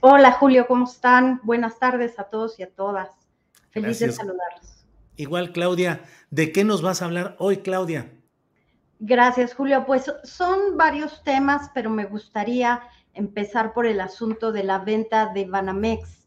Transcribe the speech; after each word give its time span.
Hola 0.00 0.32
Julio, 0.32 0.66
¿cómo 0.66 0.84
están? 0.84 1.40
Buenas 1.42 1.78
tardes 1.78 2.18
a 2.18 2.24
todos 2.24 2.58
y 2.58 2.62
a 2.62 2.70
todas. 2.70 3.10
Feliz 3.70 3.98
de 3.98 4.12
saludarlos. 4.12 4.86
Igual, 5.16 5.52
Claudia, 5.52 6.02
¿de 6.30 6.52
qué 6.52 6.64
nos 6.64 6.80
vas 6.80 7.02
a 7.02 7.04
hablar 7.04 7.36
hoy, 7.38 7.58
Claudia? 7.58 8.10
Gracias, 8.98 9.54
Julio. 9.54 9.84
Pues 9.86 10.12
son 10.24 10.76
varios 10.76 11.22
temas, 11.22 11.70
pero 11.74 11.90
me 11.90 12.06
gustaría 12.06 12.82
empezar 13.14 13.72
por 13.72 13.86
el 13.86 14.00
asunto 14.00 14.52
de 14.52 14.64
la 14.64 14.78
venta 14.78 15.32
de 15.32 15.44
Banamex. 15.44 16.26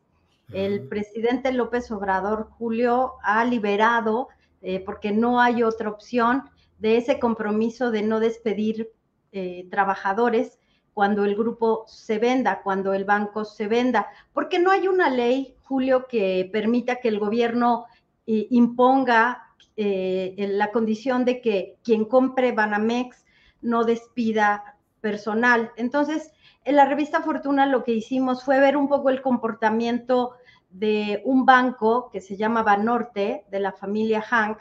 El 0.52 0.88
presidente 0.88 1.52
López 1.52 1.90
Obrador, 1.92 2.50
Julio, 2.52 3.14
ha 3.24 3.44
liberado, 3.46 4.28
eh, 4.62 4.80
porque 4.86 5.12
no 5.12 5.42
hay 5.42 5.64
otra 5.64 5.90
opción, 5.90 6.44
de 6.78 6.98
ese 6.98 7.20
compromiso 7.20 7.92
de 7.92 8.02
no 8.02 8.20
despedir 8.20 8.92
eh, 9.32 9.68
trabajadores 9.72 10.60
cuando 10.94 11.26
el 11.26 11.36
grupo 11.36 11.86
se 11.88 12.20
venda, 12.20 12.62
cuando 12.62 12.94
el 12.94 13.06
banco 13.06 13.46
se 13.46 13.68
venda, 13.68 14.08
porque 14.34 14.60
no 14.60 14.72
hay 14.72 14.88
una 14.88 15.10
ley, 15.10 15.56
Julio, 15.64 16.08
que 16.08 16.50
permita 16.52 16.98
que 16.98 17.08
el 17.08 17.20
gobierno 17.20 17.86
eh, 18.28 18.48
imponga 18.52 19.44
eh, 19.76 20.36
la 20.52 20.72
condición 20.72 21.26
de 21.26 21.42
que 21.42 21.78
quien 21.84 22.06
compre 22.06 22.52
Banamex 22.52 23.26
no 23.62 23.84
despida 23.84 24.78
personal. 25.02 25.72
Entonces, 25.78 26.32
en 26.64 26.76
la 26.76 26.86
revista 26.86 27.22
Fortuna 27.22 27.66
lo 27.66 27.84
que 27.84 27.94
hicimos 27.94 28.44
fue 28.44 28.60
ver 28.60 28.78
un 28.78 28.88
poco 28.88 29.10
el 29.10 29.22
comportamiento 29.22 30.34
de 30.70 31.22
un 31.26 31.46
banco 31.46 32.10
que 32.12 32.22
se 32.22 32.38
llama 32.38 32.64
Banorte, 32.64 33.46
de 33.50 33.60
la 33.60 33.72
familia 33.72 34.22
Hank, 34.22 34.60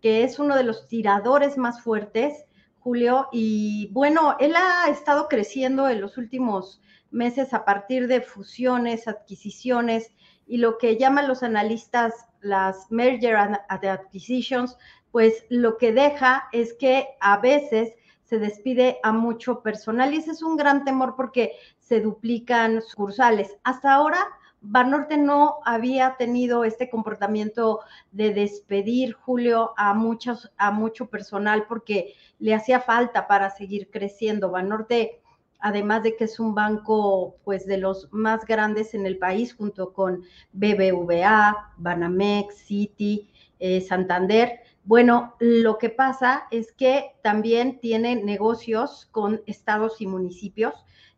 que 0.00 0.24
es 0.24 0.38
uno 0.38 0.56
de 0.56 0.64
los 0.64 0.88
tiradores 0.88 1.56
más 1.58 1.82
fuertes 1.82 2.44
Julio. 2.84 3.28
Y 3.32 3.88
bueno, 3.92 4.36
él 4.38 4.54
ha 4.56 4.90
estado 4.90 5.26
creciendo 5.26 5.88
en 5.88 6.02
los 6.02 6.18
últimos 6.18 6.82
meses 7.10 7.54
a 7.54 7.64
partir 7.64 8.08
de 8.08 8.20
fusiones, 8.20 9.08
adquisiciones 9.08 10.12
y 10.46 10.58
lo 10.58 10.76
que 10.76 10.98
llaman 10.98 11.26
los 11.26 11.42
analistas 11.42 12.12
las 12.42 12.90
merger 12.90 13.36
and 13.36 13.58
acquisitions, 13.70 14.76
pues 15.10 15.46
lo 15.48 15.78
que 15.78 15.92
deja 15.92 16.46
es 16.52 16.74
que 16.74 17.08
a 17.20 17.38
veces 17.38 17.94
se 18.24 18.38
despide 18.38 18.98
a 19.02 19.12
mucho 19.12 19.62
personal 19.62 20.12
y 20.12 20.18
ese 20.18 20.32
es 20.32 20.42
un 20.42 20.56
gran 20.56 20.84
temor 20.84 21.14
porque 21.16 21.52
se 21.78 22.00
duplican 22.00 22.82
sucursales. 22.82 23.56
Hasta 23.64 23.94
ahora 23.94 24.18
Banorte 24.66 25.18
no 25.18 25.58
había 25.64 26.16
tenido 26.16 26.64
este 26.64 26.88
comportamiento 26.88 27.80
de 28.12 28.32
despedir, 28.32 29.12
Julio, 29.12 29.74
a, 29.76 29.92
muchos, 29.92 30.50
a 30.56 30.70
mucho 30.70 31.06
personal 31.06 31.66
porque 31.68 32.14
le 32.38 32.54
hacía 32.54 32.80
falta 32.80 33.26
para 33.26 33.50
seguir 33.50 33.90
creciendo. 33.90 34.50
Banorte, 34.50 35.20
además 35.60 36.02
de 36.02 36.16
que 36.16 36.24
es 36.24 36.40
un 36.40 36.54
banco 36.54 37.36
pues 37.44 37.66
de 37.66 37.76
los 37.76 38.08
más 38.10 38.46
grandes 38.46 38.94
en 38.94 39.04
el 39.04 39.18
país, 39.18 39.54
junto 39.54 39.92
con 39.92 40.22
BBVA, 40.52 41.72
Banamex, 41.76 42.56
Citi, 42.56 43.30
eh, 43.58 43.82
Santander, 43.82 44.60
bueno, 44.86 45.34
lo 45.40 45.78
que 45.78 45.88
pasa 45.88 46.46
es 46.50 46.72
que 46.72 47.12
también 47.22 47.80
tiene 47.80 48.16
negocios 48.16 49.08
con 49.12 49.42
estados 49.46 50.00
y 50.02 50.06
municipios 50.06 50.74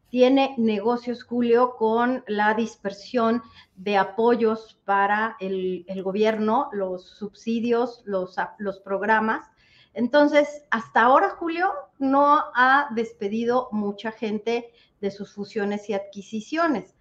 tiene 0.09 0.55
negocios, 0.57 1.25
Julio, 1.25 1.75
con 1.77 2.25
la 2.27 2.55
dispersión 2.55 3.43
de 3.75 3.97
apoyos 3.97 4.79
para 4.85 5.37
el, 5.41 5.85
gobierno, 6.03 6.69
los 6.73 7.05
subsidios, 7.05 8.03
los, 8.05 8.37
los 8.59 8.81
programas. 8.81 9.47
Entonces, 9.95 10.63
hasta 10.71 11.03
ahora, 11.03 11.31
Julio, 11.31 11.73
no 11.99 12.45
ha 12.55 12.89
despedido 12.95 13.69
mucha 13.73 14.13
gente 14.13 14.71
de 15.01 15.11
sus 15.11 15.35
fusiones 15.35 15.89
y 15.89 15.95
adquisiciones. 15.95 16.95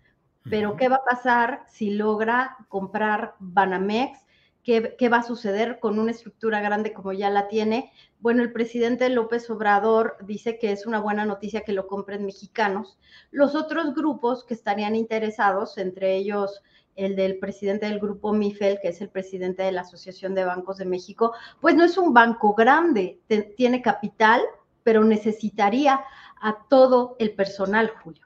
Pero, 0.50 0.76
¿qué 0.76 0.90
va 0.90 0.98
a 0.98 1.04
pasar 1.04 1.66
si 1.68 1.92
logra 1.92 2.58
comprar 2.70 3.36
Banamex? 3.40 4.25
¿Qué, 4.66 5.10
va 5.10 5.18
a 5.18 5.24
suceder 5.24 5.78
con 5.80 6.00
una 6.00 6.10
estructura 6.10 6.60
grande 6.60 6.92
como 6.92 7.14
ya 7.14 7.30
la 7.30 7.48
tiene? 7.48 7.92
Bueno, 8.20 8.42
el 8.42 8.52
presidente 8.52 9.08
López 9.10 9.48
Obrador 9.52 10.18
dice 10.24 10.58
que 10.58 10.72
es 10.72 10.88
una 10.88 11.00
buena 11.00 11.24
noticia 11.24 11.62
que 11.62 11.72
lo 11.72 11.86
compren 11.86 12.26
mexicanos. 12.26 12.98
Los 13.30 13.54
otros 13.54 13.94
grupos 13.94 14.44
que 14.44 14.56
estarían 14.56 14.96
interesados, 14.96 15.78
entre 15.78 16.16
ellos 16.16 16.64
el 16.96 17.16
del 17.16 17.38
presidente 17.38 17.86
del 17.86 18.00
grupo 18.00 18.34
MIFEL, 18.34 18.80
que 18.82 18.88
es 18.88 19.02
el 19.02 19.10
presidente 19.10 19.62
de 19.62 19.72
la 19.72 19.82
Asociación 19.82 20.34
de 20.34 20.46
Bancos 20.46 20.78
de 20.78 20.86
México, 20.86 21.34
pues 21.62 21.76
no 21.76 21.84
es 21.84 21.96
un 21.96 22.12
banco 22.12 22.56
grande, 22.56 23.20
tiene 23.56 23.84
capital, 23.84 24.42
pero 24.82 25.04
necesitaría 25.04 26.02
a 26.42 26.58
todo 26.68 27.16
el 27.20 27.36
personal, 27.36 27.92
Julio. 28.02 28.26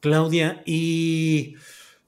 Claudia, 0.00 0.62
y 0.64 1.56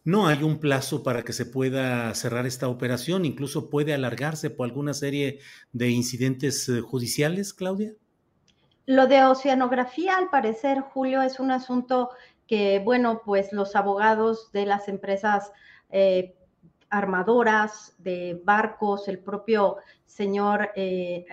no 0.05 0.27
hay 0.27 0.43
un 0.43 0.59
plazo 0.59 1.03
para 1.03 1.23
que 1.23 1.33
se 1.33 1.47
pueda 1.47 2.15
cerrar 2.15 2.47
esta 2.47 2.69
operación, 2.69 3.25
incluso 3.25 3.71
puede 3.71 3.95
alargarse 3.95 4.51
por 4.51 4.67
alguna 4.67 4.93
serie 4.93 5.41
de 5.73 5.89
incidentes 5.89 6.69
eh, 6.69 6.83
judiciales, 6.83 7.55
Claudia. 7.55 7.95
Lo 8.85 9.07
de 9.07 9.25
oceanografía, 9.25 10.19
al 10.19 10.29
parecer, 10.29 10.81
Julio, 10.81 11.23
es 11.23 11.41
un 11.41 11.51
asunto 11.51 12.11
que, 12.47 12.81
bueno, 12.81 13.23
pues 13.25 13.51
los 13.53 13.75
abogados 13.75 14.53
de 14.53 14.67
las 14.67 14.89
empresas 14.89 15.51
eh, 15.89 16.35
armadoras, 16.91 17.95
de 17.97 18.39
barcos, 18.45 19.09
el 19.09 19.19
propio 19.21 19.79
señor 20.05 20.71
eh, 20.77 21.25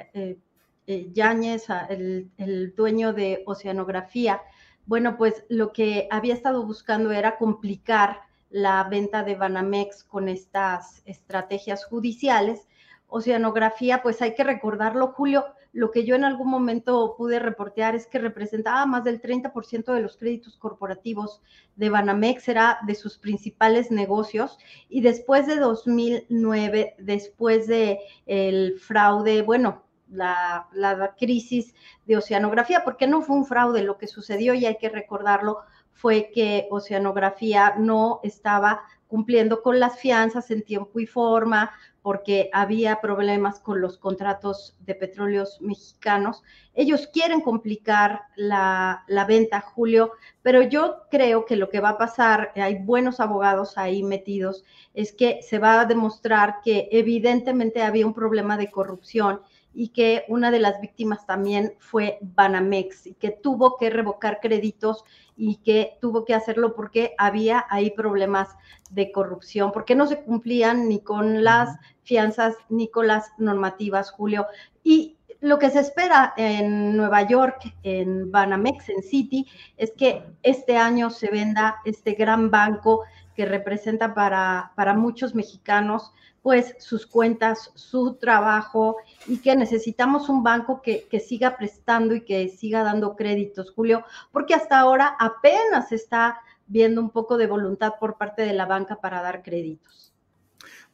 Yáñez, 0.87 1.65
el, 1.89 2.31
el 2.37 2.73
dueño 2.73 3.11
de 3.11 3.43
oceanografía, 3.45 4.41
bueno, 4.85 5.17
pues 5.17 5.43
lo 5.49 5.73
que 5.73 6.07
había 6.09 6.33
estado 6.33 6.65
buscando 6.65 7.11
era 7.11 7.37
complicar 7.37 8.30
la 8.51 8.83
venta 8.83 9.23
de 9.23 9.35
Banamex 9.35 10.03
con 10.03 10.27
estas 10.27 11.01
estrategias 11.05 11.85
judiciales. 11.85 12.67
Oceanografía, 13.07 14.03
pues 14.03 14.21
hay 14.21 14.35
que 14.35 14.43
recordarlo, 14.43 15.07
Julio, 15.07 15.45
lo 15.73 15.91
que 15.91 16.05
yo 16.05 16.15
en 16.15 16.25
algún 16.25 16.49
momento 16.49 17.15
pude 17.17 17.39
reportear 17.39 17.95
es 17.95 18.07
que 18.07 18.19
representaba 18.19 18.85
más 18.85 19.05
del 19.05 19.21
30% 19.21 19.93
de 19.93 20.01
los 20.01 20.17
créditos 20.17 20.57
corporativos 20.57 21.41
de 21.77 21.89
Banamex, 21.89 22.47
era 22.49 22.79
de 22.85 22.95
sus 22.95 23.17
principales 23.17 23.89
negocios. 23.89 24.57
Y 24.89 25.01
después 25.01 25.47
de 25.47 25.57
2009, 25.57 26.95
después 26.99 27.67
de 27.67 27.99
el 28.25 28.79
fraude, 28.79 29.43
bueno, 29.43 29.83
la, 30.09 30.67
la 30.73 31.15
crisis 31.17 31.73
de 32.05 32.17
oceanografía, 32.17 32.83
porque 32.83 33.07
no 33.07 33.21
fue 33.21 33.37
un 33.37 33.45
fraude 33.45 33.81
lo 33.81 33.97
que 33.97 34.07
sucedió 34.07 34.53
y 34.53 34.65
hay 34.65 34.77
que 34.77 34.89
recordarlo, 34.89 35.59
fue 35.93 36.31
que 36.33 36.67
Oceanografía 36.71 37.75
no 37.77 38.19
estaba 38.23 38.81
cumpliendo 39.07 39.61
con 39.61 39.79
las 39.79 39.99
fianzas 39.99 40.51
en 40.51 40.63
tiempo 40.63 40.99
y 40.99 41.05
forma, 41.05 41.71
porque 42.01 42.49
había 42.53 43.01
problemas 43.01 43.59
con 43.59 43.81
los 43.81 43.97
contratos 43.97 44.75
de 44.79 44.95
petróleos 44.95 45.59
mexicanos. 45.61 46.43
Ellos 46.73 47.07
quieren 47.11 47.41
complicar 47.41 48.21
la, 48.35 49.03
la, 49.07 49.25
venta, 49.25 49.61
Julio, 49.61 50.13
pero 50.41 50.61
yo 50.61 51.03
creo 51.11 51.45
que 51.45 51.57
lo 51.57 51.69
que 51.69 51.81
va 51.81 51.89
a 51.89 51.97
pasar, 51.97 52.53
hay 52.55 52.79
buenos 52.79 53.19
abogados 53.19 53.77
ahí 53.77 54.01
metidos, 54.01 54.63
es 54.93 55.11
que 55.13 55.41
se 55.43 55.59
va 55.59 55.81
a 55.81 55.85
demostrar 55.85 56.61
que 56.63 56.89
evidentemente 56.91 57.83
había 57.83 58.07
un 58.07 58.13
problema 58.13 58.57
de 58.57 58.71
corrupción 58.71 59.41
y 59.73 59.89
que 59.89 60.25
una 60.27 60.51
de 60.51 60.59
las 60.59 60.81
víctimas 60.81 61.25
también 61.25 61.73
fue 61.79 62.17
Banamex 62.21 63.07
y 63.07 63.13
que 63.13 63.31
tuvo 63.31 63.77
que 63.77 63.89
revocar 63.89 64.39
créditos 64.41 65.03
y 65.37 65.57
que 65.57 65.97
tuvo 66.01 66.25
que 66.25 66.33
hacerlo 66.33 66.75
porque 66.75 67.15
había 67.17 67.65
ahí 67.69 67.91
problemas 67.91 68.49
de 68.89 69.11
corrupción, 69.11 69.71
porque 69.71 69.95
no 69.95 70.07
se 70.07 70.21
cumplían 70.21 70.89
ni 70.89 70.99
con 70.99 71.43
las 71.43 71.77
fianzas 72.03 72.55
ni 72.69 72.89
con 72.89 73.07
las 73.07 73.31
normativas, 73.37 74.11
Julio. 74.11 74.45
Y 74.83 75.17
lo 75.39 75.57
que 75.57 75.71
se 75.71 75.79
espera 75.79 76.33
en 76.37 76.95
Nueva 76.95 77.23
York, 77.23 77.73
en 77.81 78.31
Banamex, 78.31 78.89
en 78.89 79.01
City, 79.01 79.47
es 79.77 79.91
que 79.91 80.23
este 80.43 80.77
año 80.77 81.09
se 81.09 81.31
venda 81.31 81.81
este 81.85 82.13
gran 82.13 82.51
banco 82.51 83.03
que 83.35 83.45
representa 83.45 84.13
para, 84.13 84.71
para 84.75 84.93
muchos 84.93 85.35
mexicanos 85.35 86.11
pues 86.41 86.75
sus 86.79 87.05
cuentas, 87.05 87.71
su 87.75 88.15
trabajo 88.15 88.97
y 89.27 89.37
que 89.37 89.55
necesitamos 89.55 90.27
un 90.27 90.41
banco 90.41 90.81
que, 90.81 91.07
que, 91.09 91.19
siga 91.19 91.55
prestando 91.55 92.15
y 92.15 92.21
que 92.21 92.49
siga 92.49 92.83
dando 92.83 93.15
créditos, 93.15 93.71
Julio, 93.71 94.03
porque 94.31 94.55
hasta 94.55 94.79
ahora 94.79 95.15
apenas 95.19 95.91
está 95.91 96.39
viendo 96.65 96.99
un 96.99 97.11
poco 97.11 97.37
de 97.37 97.45
voluntad 97.45 97.93
por 97.99 98.17
parte 98.17 98.41
de 98.41 98.53
la 98.53 98.65
banca 98.65 98.95
para 98.95 99.21
dar 99.21 99.43
créditos. 99.43 100.13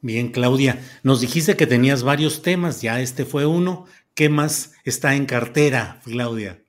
Bien, 0.02 0.32
Claudia, 0.32 0.80
nos 1.04 1.22
dijiste 1.22 1.56
que 1.56 1.66
tenías 1.66 2.04
varios 2.04 2.42
temas, 2.42 2.82
ya 2.82 3.00
este 3.00 3.26
fue 3.26 3.46
uno. 3.46 3.86
¿Qué 4.14 4.30
más 4.30 4.74
está 4.84 5.16
en 5.16 5.26
cartera, 5.26 6.02
Claudia? 6.04 6.62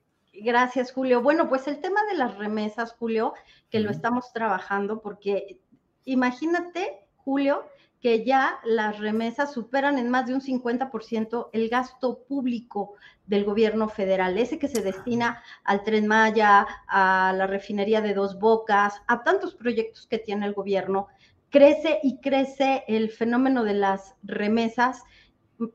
Gracias, 0.43 0.93
Julio. 0.93 1.23
Bueno, 1.23 1.49
pues 1.49 1.67
el 1.69 1.81
tema 1.81 2.05
de 2.07 2.17
las 2.17 2.37
remesas, 2.37 2.93
Julio, 2.93 3.35
que 3.71 3.81
lo 3.81 3.91
estamos 3.91 4.33
trabajando 4.33 5.01
porque 5.01 5.59
imagínate, 6.05 7.01
Julio, 7.17 7.65
que 8.01 8.25
ya 8.25 8.61
las 8.65 8.99
remesas 8.99 9.53
superan 9.53 9.99
en 9.99 10.09
más 10.09 10.27
de 10.27 10.35
un 10.35 10.41
50% 10.41 11.51
el 11.53 11.69
gasto 11.69 12.23
público 12.29 12.95
del 13.27 13.45
gobierno 13.45 13.89
federal, 13.89 14.39
ese 14.39 14.59
que 14.59 14.69
se 14.69 14.83
destina 14.83 15.43
al 15.65 15.83
tren 15.83 16.07
Maya, 16.07 16.67
a 16.87 17.35
la 17.37 17.47
refinería 17.47 18.01
de 18.01 18.15
dos 18.15 18.39
bocas, 18.39 19.03
a 19.09 19.25
tantos 19.25 19.55
proyectos 19.55 20.07
que 20.07 20.19
tiene 20.19 20.47
el 20.47 20.55
gobierno, 20.55 21.09
crece 21.51 21.99
y 22.03 22.19
crece 22.21 22.85
el 22.87 23.11
fenómeno 23.11 23.65
de 23.65 23.75
las 23.75 24.15
remesas, 24.23 25.03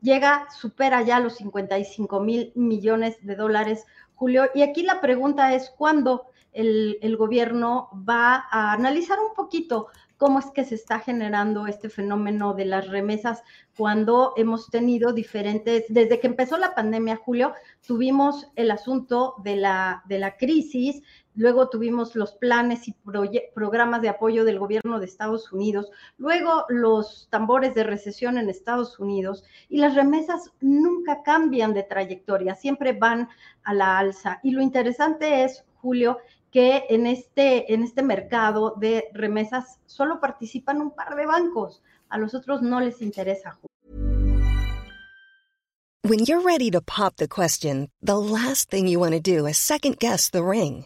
llega, 0.02 0.48
supera 0.50 1.02
ya 1.02 1.20
los 1.20 1.36
55 1.36 2.20
mil 2.22 2.52
millones 2.56 3.18
de 3.22 3.36
dólares, 3.36 3.86
Julio. 4.16 4.50
Y 4.54 4.62
aquí 4.62 4.84
la 4.84 5.02
pregunta 5.02 5.54
es, 5.54 5.70
¿cuándo 5.78 6.28
el, 6.52 6.98
el 7.02 7.18
gobierno 7.18 7.90
va 8.08 8.46
a 8.52 8.74
analizar 8.74 9.20
un 9.20 9.34
poquito 9.34 9.88
cómo 10.24 10.40
es 10.40 10.46
que 10.52 10.64
se 10.64 10.76
está 10.76 11.00
generando 11.00 11.68
este 11.68 11.90
fenómeno 11.90 12.54
de 12.54 12.64
las 12.64 12.88
remesas 12.88 13.44
cuando 13.76 14.34
hemos 14.38 14.70
tenido 14.70 15.12
diferentes, 15.12 15.84
desde 15.90 16.20
que 16.22 16.28
empezó 16.28 16.58
la 16.58 16.76
pandemia, 16.76 17.18
Julio, 17.18 17.54
tuvimos 17.86 18.50
el 18.56 18.72
asunto 18.72 19.36
de 19.44 19.58
la, 19.58 20.02
de 20.06 20.20
la 20.20 20.38
crisis, 20.38 21.02
luego 21.36 21.70
tuvimos 21.70 22.16
los 22.16 22.34
planes 22.34 22.88
y 22.88 22.96
programas 23.54 24.02
de 24.02 24.10
apoyo 24.10 24.46
del 24.46 24.60
gobierno 24.60 25.00
de 25.00 25.06
Estados 25.06 25.52
Unidos, 25.52 25.92
luego 26.18 26.66
los 26.70 27.28
tambores 27.30 27.74
de 27.74 27.84
recesión 27.84 28.38
en 28.38 28.50
Estados 28.50 29.00
Unidos 29.00 29.44
y 29.70 29.78
las 29.78 29.96
remesas 29.96 30.52
nunca 30.62 31.24
cambian 31.24 31.74
de 31.74 31.84
trayectoria, 31.84 32.56
siempre 32.56 32.94
van 32.94 33.30
a 33.64 33.74
la 33.74 33.98
alza. 33.98 34.40
Y 34.44 34.52
lo 34.52 34.62
interesante 34.62 35.44
es, 35.44 35.66
Julio, 35.82 36.20
que 36.52 36.86
en 36.90 37.08
este, 37.08 37.74
en 37.74 37.84
este 37.84 38.04
mercado 38.04 38.76
de 38.78 39.10
remesas 39.14 39.80
solo 39.86 40.20
participan 40.20 40.82
un 40.82 40.92
par 40.92 41.16
de 41.16 41.26
bancos. 41.26 41.82
A 42.10 42.20
los 42.20 42.36
otros 42.36 42.62
no 42.62 42.80
les 42.80 43.02
interesa. 43.02 43.58
When 46.06 46.26
you're 46.26 46.42
ready 46.42 46.70
to 46.70 46.82
pop 46.82 47.16
the 47.16 47.28
question, 47.28 47.90
the 48.02 48.18
last 48.18 48.70
thing 48.70 48.88
you 48.88 49.00
want 49.00 49.14
to 49.14 49.22
do 49.22 49.48
is 49.48 49.58
second 49.58 49.98
guess 50.00 50.30
the 50.30 50.44
ring. 50.44 50.86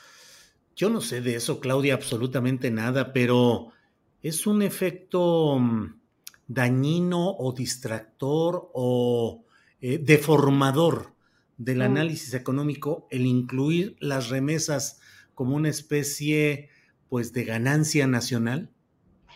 Yo 0.81 0.89
no 0.89 0.99
sé 0.99 1.21
de 1.21 1.35
eso, 1.35 1.59
Claudia, 1.59 1.93
absolutamente 1.93 2.71
nada, 2.71 3.13
pero 3.13 3.71
es 4.23 4.47
un 4.47 4.63
efecto 4.63 5.59
mm, 5.59 6.01
dañino 6.47 7.35
o 7.37 7.53
distractor 7.53 8.71
o 8.73 9.45
eh, 9.79 9.99
deformador 9.99 11.13
del 11.55 11.77
mm. 11.77 11.81
análisis 11.83 12.33
económico 12.33 13.05
el 13.11 13.27
incluir 13.27 13.95
las 13.99 14.29
remesas 14.29 14.99
como 15.35 15.55
una 15.55 15.69
especie 15.69 16.69
pues 17.09 17.31
de 17.31 17.43
ganancia 17.43 18.07
nacional? 18.07 18.71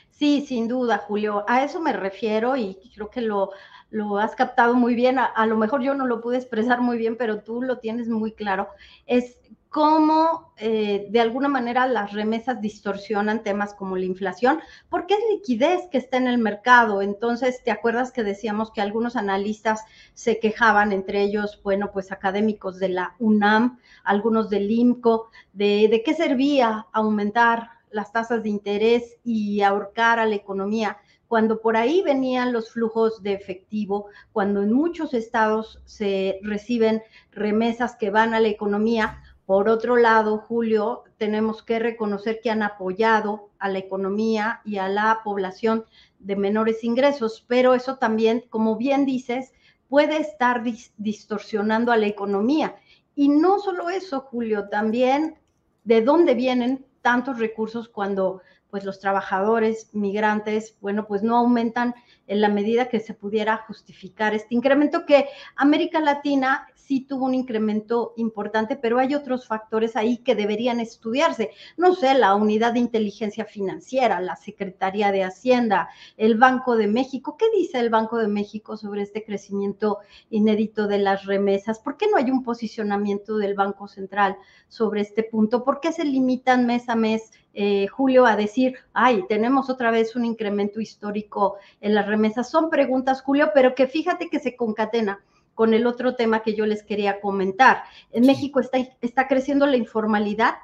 Sí, 0.09 0.43
sin 0.47 0.67
duda, 0.67 0.97
Julio. 0.97 1.45
A 1.47 1.63
eso 1.63 1.79
me 1.79 1.93
refiero 1.93 2.57
y 2.57 2.79
creo 2.95 3.11
que 3.11 3.21
lo, 3.21 3.51
lo 3.91 4.17
has 4.17 4.35
captado 4.35 4.73
muy 4.73 4.95
bien. 4.95 5.19
A, 5.19 5.25
a, 5.25 5.45
lo 5.45 5.57
mejor 5.57 5.83
yo 5.83 5.93
no 5.93 6.07
lo 6.07 6.21
pude 6.21 6.37
expresar 6.37 6.81
muy 6.81 6.97
bien, 6.97 7.17
pero 7.17 7.43
tú 7.43 7.61
lo 7.61 7.77
tienes 7.77 8.07
muy 8.07 8.31
claro. 8.31 8.69
Es 9.05 9.37
cómo 9.75 10.53
eh, 10.55 11.07
de 11.09 11.19
alguna 11.19 11.49
manera 11.49 11.85
las 11.85 12.13
remesas 12.13 12.61
distorsionan 12.61 13.43
temas 13.43 13.73
como 13.73 13.97
la 13.97 14.05
inflación, 14.05 14.61
porque 14.89 15.15
es 15.15 15.19
liquidez 15.29 15.89
que 15.91 15.97
está 15.97 16.15
en 16.15 16.27
el 16.27 16.37
mercado. 16.37 17.01
Entonces, 17.01 17.61
¿te 17.61 17.71
acuerdas 17.71 18.13
que 18.13 18.23
decíamos 18.23 18.71
que 18.71 18.79
algunos 18.79 19.17
analistas 19.17 19.83
se 20.13 20.39
quejaban, 20.39 20.93
entre 20.93 21.23
ellos, 21.23 21.59
bueno, 21.61 21.91
pues 21.91 22.13
académicos 22.13 22.79
de 22.79 22.87
la 22.87 23.17
UNAM, 23.19 23.77
algunos 24.05 24.49
del 24.49 24.71
IMCO, 24.71 25.29
de, 25.51 25.89
de 25.89 26.03
qué 26.03 26.13
servía 26.13 26.87
aumentar 26.93 27.71
las 27.91 28.13
tasas 28.13 28.43
de 28.43 28.49
interés 28.51 29.17
y 29.25 29.61
ahorcar 29.61 30.19
a 30.19 30.25
la 30.25 30.35
economía? 30.35 30.99
cuando 31.27 31.59
por 31.59 31.75
ahí 31.75 32.01
venían 32.01 32.53
los 32.53 32.71
flujos 32.71 33.23
de 33.23 33.33
efectivo, 33.33 34.07
cuando 34.31 34.61
en 34.61 34.71
muchos 34.71 35.13
estados 35.13 35.81
se 35.83 36.39
reciben 36.43 37.01
remesas 37.31 37.95
que 37.95 38.11
van 38.11 38.33
a 38.33 38.39
la 38.39 38.47
economía, 38.47 39.21
por 39.45 39.69
otro 39.69 39.95
lado, 39.95 40.39
Julio, 40.39 41.03
tenemos 41.17 41.61
que 41.61 41.77
reconocer 41.77 42.39
que 42.41 42.49
han 42.49 42.63
apoyado 42.63 43.49
a 43.59 43.69
la 43.69 43.77
economía 43.77 44.61
y 44.65 44.77
a 44.77 44.89
la 44.89 45.21
población 45.23 45.85
de 46.19 46.35
menores 46.35 46.83
ingresos, 46.83 47.45
pero 47.47 47.75
eso 47.75 47.97
también, 47.97 48.43
como 48.49 48.75
bien 48.75 49.05
dices, 49.05 49.53
puede 49.87 50.17
estar 50.17 50.63
distorsionando 50.97 51.91
a 51.91 51.97
la 51.97 52.07
economía. 52.07 52.75
Y 53.13 53.29
no 53.29 53.59
solo 53.59 53.89
eso, 53.89 54.21
Julio, 54.21 54.67
también 54.69 55.37
de 55.83 56.01
dónde 56.01 56.33
vienen 56.33 56.85
tantos 57.01 57.37
recursos 57.37 57.87
cuando 57.87 58.41
pues 58.71 58.83
los 58.83 58.99
trabajadores 58.99 59.89
migrantes, 59.93 60.75
bueno, 60.81 61.07
pues 61.07 61.23
no 61.23 61.37
aumentan 61.37 61.95
en 62.27 62.41
la 62.41 62.49
medida 62.49 62.89
que 62.89 62.99
se 62.99 63.13
pudiera 63.13 63.63
justificar 63.67 64.33
este 64.33 64.55
incremento 64.55 65.05
que 65.05 65.29
América 65.55 66.01
Latina 66.01 66.67
sí 66.87 67.01
tuvo 67.01 67.25
un 67.25 67.33
incremento 67.33 68.13
importante, 68.17 68.75
pero 68.75 68.99
hay 68.99 69.15
otros 69.15 69.47
factores 69.47 69.95
ahí 69.95 70.17
que 70.17 70.35
deberían 70.35 70.79
estudiarse. 70.79 71.51
No 71.77 71.95
sé, 71.95 72.13
la 72.13 72.35
unidad 72.35 72.73
de 72.73 72.79
inteligencia 72.79 73.45
financiera, 73.45 74.21
la 74.21 74.35
Secretaría 74.35 75.11
de 75.11 75.23
Hacienda, 75.23 75.89
el 76.17 76.37
Banco 76.37 76.75
de 76.75 76.87
México. 76.87 77.37
¿Qué 77.37 77.45
dice 77.55 77.79
el 77.79 77.89
Banco 77.89 78.17
de 78.17 78.27
México 78.27 78.77
sobre 78.77 79.01
este 79.01 79.23
crecimiento 79.23 79.99
inédito 80.29 80.87
de 80.87 80.99
las 80.99 81.25
remesas? 81.25 81.79
¿Por 81.79 81.97
qué 81.97 82.07
no 82.07 82.17
hay 82.17 82.29
un 82.29 82.43
posicionamiento 82.43 83.37
del 83.37 83.55
Banco 83.55 83.87
Central 83.87 84.37
sobre 84.67 85.01
este 85.01 85.23
punto? 85.23 85.63
¿Por 85.63 85.79
qué 85.79 85.91
se 85.91 86.05
limitan 86.05 86.65
mes 86.65 86.87
a 86.89 86.95
mes? 86.95 87.31
Eh, 87.57 87.87
Julio, 87.87 88.25
a 88.25 88.35
decir, 88.35 88.75
ay, 88.91 89.23
tenemos 89.29 89.69
otra 89.69 89.89
vez 89.89 90.17
un 90.17 90.25
incremento 90.25 90.81
histórico 90.81 91.55
en 91.79 91.95
las 91.95 92.05
remesas. 92.05 92.49
Son 92.49 92.69
preguntas, 92.69 93.21
Julio, 93.21 93.51
pero 93.53 93.73
que 93.73 93.87
fíjate 93.87 94.29
que 94.29 94.39
se 94.39 94.57
concatena 94.57 95.23
con 95.55 95.73
el 95.73 95.87
otro 95.87 96.15
tema 96.15 96.43
que 96.43 96.53
yo 96.53 96.65
les 96.65 96.83
quería 96.83 97.19
comentar. 97.19 97.83
En 98.11 98.25
México 98.27 98.59
está, 98.59 98.77
está 99.01 99.27
creciendo 99.27 99.65
la 99.65 99.77
informalidad, 99.77 100.55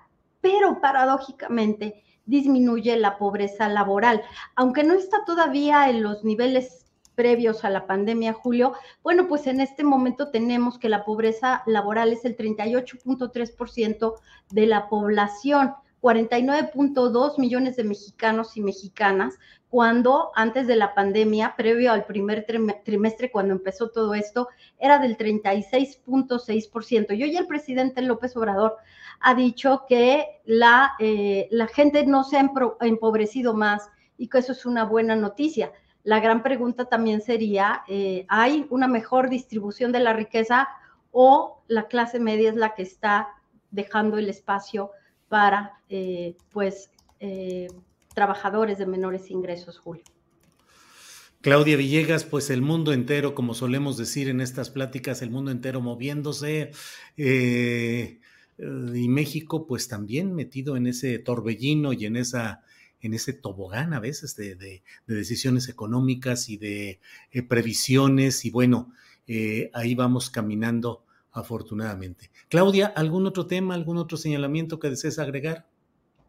pero 0.42 0.80
paradójicamente 0.82 2.04
disminuye 2.26 2.96
la 2.98 3.18
pobreza 3.18 3.68
laboral. 3.68 4.22
Aunque 4.56 4.84
no 4.84 4.94
está 4.94 5.26
todavía 5.26 5.90
en 5.90 6.04
los 6.04 6.24
niveles 6.24 6.86
previos 7.16 7.64
a 7.64 7.70
la 7.70 7.88
pandemia, 7.88 8.34
Julio, 8.34 8.74
bueno, 9.04 9.28
pues 9.28 9.48
en 9.48 9.62
este 9.62 9.84
momento 9.84 10.30
tenemos 10.30 10.78
que 10.78 10.90
la 10.90 11.04
pobreza 11.04 11.64
laboral 11.66 12.14
es 12.14 12.26
el 12.26 12.36
38.3% 12.36 14.16
de 14.52 14.66
la 14.68 14.90
población. 14.90 15.74
49.2 16.02 17.38
millones 17.38 17.76
de 17.76 17.84
mexicanos 17.84 18.58
y 18.58 18.62
mexicanas, 18.62 19.38
cuando 19.72 20.32
antes 20.36 20.68
de 20.68 20.76
la 20.76 20.94
pandemia, 20.94 21.56
previo 21.56 21.94
al 21.94 22.06
primer 22.06 22.46
trimestre, 22.84 23.32
cuando 23.32 23.54
empezó 23.54 23.90
todo 23.90 24.14
esto, 24.14 24.50
era 24.78 25.00
del 25.00 25.18
36.6%. 25.18 27.18
Y 27.18 27.24
hoy 27.24 27.38
el 27.38 27.48
presidente 27.48 28.02
López 28.02 28.36
Obrador 28.36 28.76
ha 29.22 29.34
dicho 29.34 29.86
que 29.88 30.42
la, 30.44 30.92
eh, 31.00 31.50
gente 31.74 32.06
no 32.06 32.26
se 32.26 32.38
ha 32.38 32.52
empobrecido 32.82 33.54
más 33.54 33.90
y 34.18 34.28
que 34.28 34.40
eso 34.40 34.52
es 34.52 34.66
una 34.66 34.84
buena 34.84 35.16
noticia. 35.16 35.72
La 36.04 36.20
gran 36.20 36.44
pregunta 36.44 36.86
también 36.86 37.22
sería, 37.22 37.84
eh, 37.88 38.26
¿hay 38.28 38.68
una 38.72 38.90
mejor 38.90 39.30
distribución 39.30 39.94
de 39.94 40.02
la 40.02 40.12
riqueza 40.12 40.68
o 41.12 41.64
la 41.68 41.88
clase 41.88 42.20
media 42.20 42.50
es 42.50 42.58
la 42.58 42.76
que 42.76 42.82
está 42.82 43.30
dejando 43.70 44.18
el 44.18 44.28
espacio 44.28 44.92
para 45.30 45.80
eh, 45.88 46.36
pues 46.52 46.92
eh, 47.22 47.70
trabajadores 48.14 48.78
de 48.78 48.86
menores 48.86 49.30
ingresos, 49.32 49.78
Julio. 49.78 50.04
Claudia 51.42 51.76
Villegas, 51.76 52.24
pues 52.24 52.52
el 52.52 52.62
mundo 52.62 52.94
entero, 52.94 53.34
como 53.34 53.56
solemos 53.56 53.98
decir 53.98 54.30
en 54.30 54.42
estas 54.42 54.70
pláticas, 54.70 55.24
el 55.24 55.32
mundo 55.32 55.50
entero 55.50 55.82
moviéndose 55.82 56.72
eh, 57.18 58.20
y 58.60 59.08
México 59.10 59.66
pues 59.66 59.88
también 59.88 60.36
metido 60.36 60.78
en 60.78 60.86
ese 60.86 61.18
torbellino 61.18 61.94
y 61.94 62.06
en 62.06 62.16
esa 62.16 62.64
en 63.04 63.16
ese 63.16 63.34
tobogán 63.34 63.94
a 63.94 64.00
veces 64.00 64.36
de, 64.36 64.84
decisiones 65.08 65.68
económicas 65.68 66.50
y 66.50 66.58
de 66.58 67.00
previsiones 67.50 68.46
y 68.46 68.52
bueno, 68.52 68.94
ahí 69.74 69.96
vamos 69.96 70.30
caminando 70.30 71.04
afortunadamente. 71.32 72.30
Claudia, 72.50 72.86
¿algún 72.86 73.26
otro 73.26 73.48
tema, 73.48 73.74
algún 73.74 73.98
otro 73.98 74.18
señalamiento 74.18 74.80
que 74.80 74.92
desees 74.92 75.18
agregar? 75.18 75.71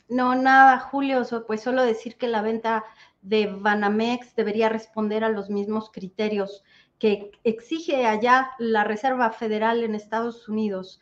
No, 0.08 0.34
nada, 0.34 0.78
Julio, 0.78 1.22
pues 1.46 1.62
solo 1.62 1.82
decir 1.82 2.16
que 2.16 2.28
la 2.28 2.42
venta 2.42 2.84
de 3.22 3.46
Banamex 3.46 4.34
debería 4.34 4.68
responder 4.68 5.24
a 5.24 5.30
los 5.30 5.48
mismos 5.48 5.90
criterios 5.90 6.64
que 6.98 7.32
exige 7.44 8.06
allá 8.06 8.50
la 8.58 8.84
Reserva 8.84 9.30
Federal 9.30 9.82
en 9.82 9.94
Estados 9.94 10.48
Unidos. 10.48 11.00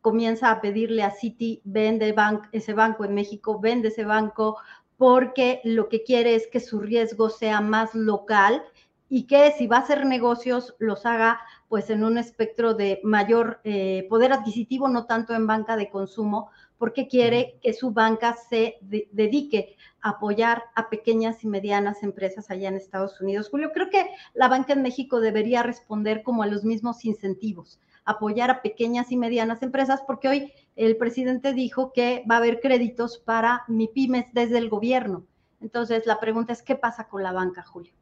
Comienza 0.00 0.50
a 0.50 0.60
pedirle 0.60 1.02
a 1.02 1.10
Citi, 1.10 1.60
vende 1.64 2.14
ese 2.52 2.72
banco 2.72 3.04
en 3.04 3.14
México, 3.14 3.60
vende 3.60 3.88
ese 3.88 4.04
banco, 4.04 4.56
porque 4.96 5.60
lo 5.64 5.88
que 5.88 6.02
quiere 6.02 6.34
es 6.34 6.46
que 6.46 6.60
su 6.60 6.80
riesgo 6.80 7.30
sea 7.30 7.60
más 7.60 7.94
local 7.94 8.64
y 9.08 9.26
que 9.26 9.52
si 9.52 9.66
va 9.66 9.76
a 9.76 9.80
hacer 9.80 10.04
negocios 10.04 10.74
los 10.78 11.06
haga 11.06 11.40
pues 11.68 11.90
en 11.90 12.02
un 12.02 12.18
espectro 12.18 12.74
de 12.74 13.00
mayor 13.04 13.60
eh, 13.64 14.06
poder 14.08 14.32
adquisitivo, 14.32 14.88
no 14.88 15.06
tanto 15.06 15.34
en 15.34 15.46
banca 15.46 15.76
de 15.76 15.90
consumo, 15.90 16.50
porque 16.78 17.08
quiere 17.08 17.58
que 17.62 17.72
su 17.72 17.90
banca 17.90 18.36
se 18.48 18.76
dedique 18.80 19.76
a 20.00 20.10
apoyar 20.10 20.64
a 20.74 20.88
pequeñas 20.88 21.42
y 21.42 21.48
medianas 21.48 22.02
empresas 22.02 22.50
allá 22.50 22.68
en 22.68 22.76
Estados 22.76 23.20
Unidos. 23.20 23.48
Julio, 23.48 23.72
creo 23.72 23.90
que 23.90 24.10
la 24.34 24.48
banca 24.48 24.72
en 24.72 24.82
México 24.82 25.20
debería 25.20 25.62
responder 25.62 26.22
como 26.22 26.42
a 26.42 26.46
los 26.46 26.64
mismos 26.64 27.04
incentivos, 27.04 27.80
apoyar 28.04 28.50
a 28.50 28.62
pequeñas 28.62 29.10
y 29.10 29.16
medianas 29.16 29.62
empresas, 29.62 30.02
porque 30.06 30.28
hoy 30.28 30.52
el 30.76 30.96
presidente 30.96 31.54
dijo 31.54 31.92
que 31.92 32.24
va 32.30 32.36
a 32.36 32.38
haber 32.38 32.60
créditos 32.60 33.18
para 33.18 33.64
MIPIMES 33.68 34.26
desde 34.32 34.58
el 34.58 34.68
gobierno. 34.68 35.26
Entonces, 35.60 36.06
la 36.06 36.20
pregunta 36.20 36.52
es, 36.52 36.62
¿qué 36.62 36.76
pasa 36.76 37.08
con 37.08 37.22
la 37.22 37.32
banca, 37.32 37.62
Julio? 37.62 37.92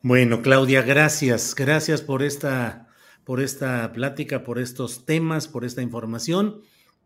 Bueno, 0.00 0.42
Claudia, 0.42 0.82
gracias. 0.82 1.54
Gracias 1.54 2.02
por 2.02 2.24
esta, 2.24 2.88
por 3.24 3.40
esta 3.40 3.92
plática, 3.92 4.42
por 4.42 4.58
estos 4.58 5.06
temas, 5.06 5.46
por 5.46 5.64
esta 5.64 5.82
información. 5.82 6.62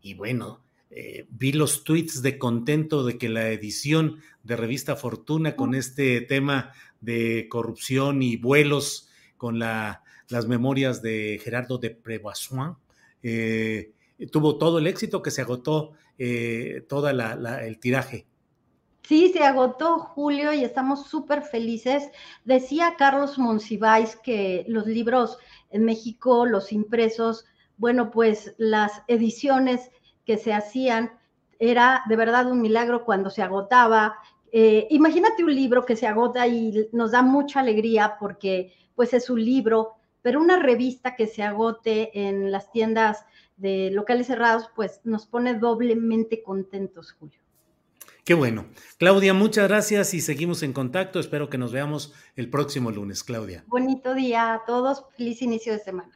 Y 0.06 0.14
bueno, 0.14 0.60
eh, 0.88 1.26
vi 1.30 1.50
los 1.50 1.82
tweets 1.82 2.22
de 2.22 2.38
contento 2.38 3.02
de 3.02 3.18
que 3.18 3.28
la 3.28 3.48
edición 3.50 4.20
de 4.44 4.54
Revista 4.54 4.94
Fortuna 4.94 5.56
con 5.56 5.74
este 5.74 6.20
tema 6.20 6.70
de 7.00 7.48
corrupción 7.48 8.22
y 8.22 8.36
vuelos 8.36 9.08
con 9.36 9.58
la, 9.58 10.04
las 10.28 10.46
memorias 10.46 11.02
de 11.02 11.40
Gerardo 11.42 11.78
de 11.78 11.90
Prevoisoin 11.90 12.76
eh, 13.24 13.94
tuvo 14.30 14.58
todo 14.58 14.78
el 14.78 14.86
éxito 14.86 15.22
que 15.22 15.32
se 15.32 15.40
agotó 15.40 15.94
eh, 16.18 16.86
todo 16.88 17.08
el 17.08 17.78
tiraje. 17.80 18.28
Sí, 19.02 19.32
se 19.32 19.42
agotó 19.42 19.98
Julio 19.98 20.52
y 20.52 20.62
estamos 20.62 21.08
súper 21.08 21.42
felices. 21.42 22.10
Decía 22.44 22.94
Carlos 22.96 23.38
Monsiváis 23.38 24.14
que 24.14 24.64
los 24.68 24.86
libros 24.86 25.38
en 25.70 25.84
México, 25.84 26.46
los 26.46 26.70
impresos, 26.70 27.44
bueno, 27.76 28.10
pues 28.10 28.54
las 28.58 29.02
ediciones 29.08 29.90
que 30.24 30.38
se 30.38 30.52
hacían 30.52 31.12
era 31.58 32.02
de 32.08 32.16
verdad 32.16 32.50
un 32.50 32.60
milagro 32.60 33.04
cuando 33.04 33.30
se 33.30 33.42
agotaba. 33.42 34.16
Eh, 34.52 34.86
imagínate 34.90 35.44
un 35.44 35.54
libro 35.54 35.84
que 35.84 35.96
se 35.96 36.06
agota 36.06 36.46
y 36.46 36.88
nos 36.92 37.12
da 37.12 37.22
mucha 37.22 37.60
alegría 37.60 38.16
porque 38.18 38.74
pues 38.94 39.12
es 39.12 39.28
un 39.30 39.44
libro, 39.44 39.94
pero 40.22 40.40
una 40.40 40.58
revista 40.58 41.14
que 41.14 41.26
se 41.26 41.42
agote 41.42 42.28
en 42.28 42.50
las 42.50 42.70
tiendas 42.72 43.24
de 43.56 43.90
locales 43.90 44.26
cerrados, 44.26 44.70
pues 44.74 45.00
nos 45.04 45.26
pone 45.26 45.54
doblemente 45.54 46.42
contentos, 46.42 47.12
Julio. 47.12 47.40
Qué 48.24 48.34
bueno. 48.34 48.66
Claudia, 48.98 49.34
muchas 49.34 49.68
gracias 49.68 50.12
y 50.12 50.20
seguimos 50.20 50.62
en 50.64 50.72
contacto. 50.72 51.20
Espero 51.20 51.48
que 51.48 51.58
nos 51.58 51.72
veamos 51.72 52.12
el 52.34 52.50
próximo 52.50 52.90
lunes, 52.90 53.22
Claudia. 53.22 53.64
Bonito 53.68 54.14
día 54.14 54.52
a 54.52 54.64
todos. 54.64 55.04
Feliz 55.16 55.42
inicio 55.42 55.72
de 55.72 55.78
semana. 55.78 56.15